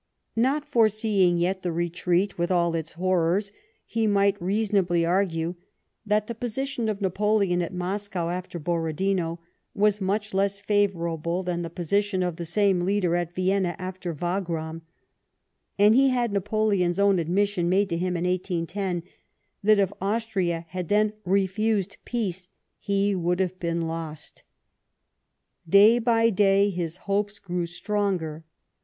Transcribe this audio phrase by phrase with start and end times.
[0.35, 3.51] Not foreseeing yet the retreat with all its horrors,
[3.85, 5.53] he might reasonably argue
[6.07, 9.41] that the position of Napoleon at jNIoscow after Borodino
[9.75, 14.81] was much less favourable than the position of the same leader at Vienna after Wagram;
[15.77, 19.03] and he had Napoleon's own admission, made to him in 1810,
[19.61, 22.47] that if Austria had then refused peace
[22.79, 24.41] he would have been lost.
[25.69, 28.43] Day by day his hopes grew stronger.